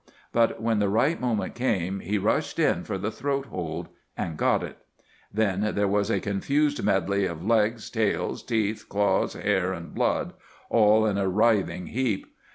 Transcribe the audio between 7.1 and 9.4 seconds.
of legs, tails, teeth, claws,